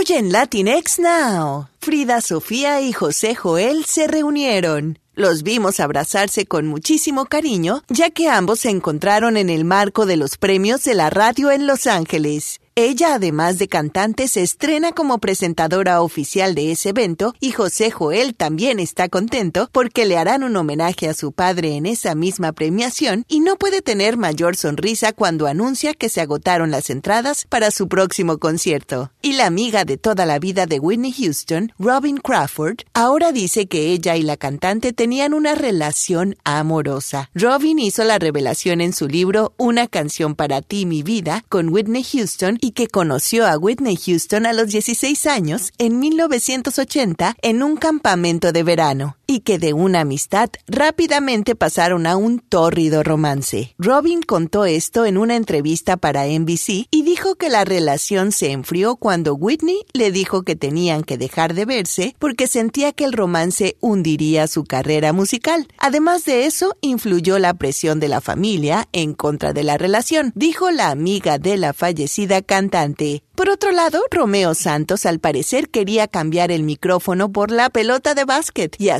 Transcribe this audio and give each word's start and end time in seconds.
Hoy 0.00 0.16
en 0.16 0.32
Latinx 0.32 0.98
Now, 0.98 1.68
Frida 1.78 2.22
Sofía 2.22 2.80
y 2.80 2.90
José 2.90 3.34
Joel 3.34 3.84
se 3.84 4.06
reunieron. 4.06 4.98
Los 5.14 5.42
vimos 5.42 5.78
abrazarse 5.78 6.46
con 6.46 6.66
muchísimo 6.66 7.26
cariño, 7.26 7.82
ya 7.90 8.08
que 8.08 8.30
ambos 8.30 8.60
se 8.60 8.70
encontraron 8.70 9.36
en 9.36 9.50
el 9.50 9.66
marco 9.66 10.06
de 10.06 10.16
los 10.16 10.38
premios 10.38 10.84
de 10.84 10.94
la 10.94 11.10
radio 11.10 11.50
en 11.50 11.66
Los 11.66 11.86
Ángeles. 11.86 12.60
Ella, 12.76 13.14
además 13.16 13.58
de 13.58 13.68
cantante, 13.68 14.26
se 14.26 14.42
estrena 14.42 14.92
como 14.92 15.18
presentadora 15.18 16.00
oficial 16.00 16.54
de 16.54 16.72
ese 16.72 16.88
evento 16.88 17.34
y 17.38 17.50
José 17.50 17.90
Joel 17.90 18.34
también 18.34 18.80
está 18.80 19.10
contento 19.10 19.68
porque 19.70 20.06
le 20.06 20.16
harán 20.16 20.44
un 20.44 20.56
homenaje 20.56 21.06
a 21.06 21.12
su 21.12 21.32
padre 21.32 21.74
en 21.76 21.84
esa 21.84 22.14
misma 22.14 22.52
premiación 22.52 23.26
y 23.28 23.40
no 23.40 23.56
puede 23.56 23.82
tener 23.82 24.16
mayor 24.16 24.56
sonrisa 24.56 25.12
cuando 25.12 25.46
anuncia 25.46 25.92
que 25.92 26.08
se 26.08 26.22
agotaron 26.22 26.70
las 26.70 26.88
entradas 26.88 27.44
para 27.50 27.70
su 27.70 27.86
próximo 27.86 28.38
concierto. 28.38 29.10
Y 29.22 29.34
la 29.34 29.44
amiga 29.44 29.84
de 29.84 29.98
toda 29.98 30.24
la 30.24 30.38
vida 30.38 30.64
de 30.64 30.78
Whitney 30.78 31.12
Houston, 31.12 31.72
Robin 31.78 32.16
Crawford, 32.16 32.78
ahora 32.94 33.32
dice 33.32 33.66
que 33.66 33.92
ella 33.92 34.16
y 34.16 34.22
la 34.22 34.38
cantante 34.38 34.94
tenían 34.94 35.34
una 35.34 35.54
relación 35.54 36.36
amorosa. 36.42 37.28
Robin 37.34 37.78
hizo 37.80 38.02
la 38.04 38.18
revelación 38.18 38.80
en 38.80 38.94
su 38.94 39.08
libro 39.08 39.52
Una 39.58 39.88
canción 39.88 40.34
para 40.34 40.62
ti, 40.62 40.86
mi 40.86 41.02
vida, 41.02 41.44
con 41.50 41.68
Whitney 41.68 42.02
Houston 42.02 42.56
y 42.62 42.70
que 42.70 42.88
conoció 42.88 43.46
a 43.46 43.58
Whitney 43.58 43.96
Houston 43.96 44.46
a 44.46 44.54
los 44.54 44.68
16 44.68 45.26
años 45.26 45.72
en 45.76 46.00
1980 46.00 47.36
en 47.42 47.62
un 47.62 47.76
campamento 47.76 48.52
de 48.52 48.62
verano 48.62 49.19
y 49.30 49.42
que 49.42 49.60
de 49.60 49.72
una 49.74 50.00
amistad 50.00 50.50
rápidamente 50.66 51.54
pasaron 51.54 52.08
a 52.08 52.16
un 52.16 52.40
tórrido 52.40 53.04
romance. 53.04 53.76
Robin 53.78 54.22
contó 54.22 54.64
esto 54.64 55.06
en 55.06 55.16
una 55.16 55.36
entrevista 55.36 55.96
para 55.96 56.26
NBC 56.26 56.88
y 56.90 57.02
dijo 57.04 57.36
que 57.36 57.48
la 57.48 57.64
relación 57.64 58.32
se 58.32 58.50
enfrió 58.50 58.96
cuando 58.96 59.36
Whitney 59.36 59.84
le 59.92 60.10
dijo 60.10 60.42
que 60.42 60.56
tenían 60.56 61.04
que 61.04 61.16
dejar 61.16 61.54
de 61.54 61.64
verse 61.64 62.16
porque 62.18 62.48
sentía 62.48 62.92
que 62.92 63.04
el 63.04 63.12
romance 63.12 63.76
hundiría 63.78 64.48
su 64.48 64.64
carrera 64.64 65.12
musical. 65.12 65.68
Además 65.78 66.24
de 66.24 66.46
eso, 66.46 66.76
influyó 66.80 67.38
la 67.38 67.54
presión 67.54 68.00
de 68.00 68.08
la 68.08 68.20
familia 68.20 68.88
en 68.90 69.14
contra 69.14 69.52
de 69.52 69.62
la 69.62 69.78
relación, 69.78 70.32
dijo 70.34 70.72
la 70.72 70.90
amiga 70.90 71.38
de 71.38 71.56
la 71.56 71.72
fallecida 71.72 72.42
cantante. 72.42 73.22
Por 73.40 73.48
otro 73.48 73.70
lado, 73.70 74.02
Romeo 74.10 74.54
Santos 74.54 75.06
al 75.06 75.18
parecer 75.18 75.70
quería 75.70 76.08
cambiar 76.08 76.50
el 76.52 76.62
micrófono 76.62 77.32
por 77.32 77.50
la 77.50 77.70
pelota 77.70 78.14
de 78.14 78.26
básquet 78.26 78.76
y 78.78 78.90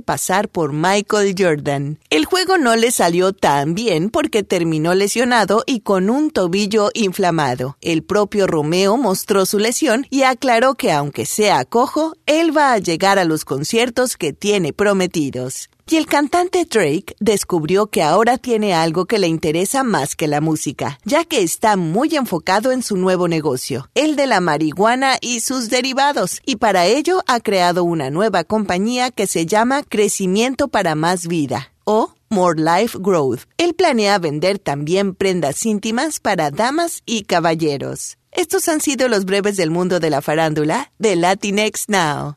pasar 0.00 0.48
por 0.48 0.72
Michael 0.72 1.34
Jordan. 1.38 1.98
El 2.10 2.24
juego 2.24 2.56
no 2.56 2.76
le 2.76 2.90
salió 2.90 3.32
tan 3.32 3.74
bien 3.74 4.10
porque 4.10 4.42
terminó 4.42 4.94
lesionado 4.94 5.64
y 5.66 5.80
con 5.80 6.08
un 6.08 6.30
tobillo 6.30 6.90
inflamado. 6.94 7.76
El 7.80 8.02
propio 8.02 8.46
Romeo 8.46 8.96
mostró 8.96 9.44
su 9.44 9.58
lesión 9.58 10.06
y 10.08 10.22
aclaró 10.22 10.74
que 10.74 10.92
aunque 10.92 11.26
sea 11.26 11.64
cojo, 11.64 12.16
él 12.26 12.56
va 12.56 12.72
a 12.72 12.78
llegar 12.78 13.18
a 13.18 13.24
los 13.24 13.44
conciertos 13.44 14.16
que 14.16 14.32
tiene 14.32 14.72
prometidos. 14.72 15.68
Y 15.88 15.98
el 15.98 16.06
cantante 16.06 16.64
Drake 16.64 17.14
descubrió 17.20 17.86
que 17.86 18.02
ahora 18.02 18.38
tiene 18.38 18.74
algo 18.74 19.06
que 19.06 19.20
le 19.20 19.28
interesa 19.28 19.84
más 19.84 20.16
que 20.16 20.26
la 20.26 20.40
música, 20.40 20.98
ya 21.04 21.24
que 21.24 21.42
está 21.42 21.76
muy 21.76 22.16
enfocado 22.16 22.72
en 22.72 22.82
su 22.82 22.96
nuevo 22.96 23.28
negocio, 23.28 23.88
el 23.94 24.16
de 24.16 24.26
la 24.26 24.40
marihuana 24.40 25.16
y 25.20 25.38
sus 25.38 25.70
derivados, 25.70 26.40
y 26.44 26.56
para 26.56 26.86
ello 26.86 27.22
ha 27.28 27.38
creado 27.38 27.84
una 27.84 28.10
nueva 28.10 28.42
compañía 28.42 29.12
que 29.12 29.28
se 29.28 29.46
llama 29.46 29.84
Crecimiento 29.84 30.66
para 30.66 30.96
Más 30.96 31.28
Vida, 31.28 31.72
o 31.84 32.14
More 32.30 32.60
Life 32.60 32.98
Growth. 33.00 33.42
Él 33.56 33.74
planea 33.74 34.18
vender 34.18 34.58
también 34.58 35.14
prendas 35.14 35.64
íntimas 35.64 36.18
para 36.18 36.50
damas 36.50 37.02
y 37.06 37.22
caballeros. 37.22 38.18
Estos 38.32 38.68
han 38.68 38.80
sido 38.80 39.08
los 39.08 39.24
breves 39.24 39.56
del 39.56 39.70
mundo 39.70 40.00
de 40.00 40.10
la 40.10 40.20
farándula 40.20 40.90
de 40.98 41.14
Latinx 41.14 41.88
Now. 41.88 42.36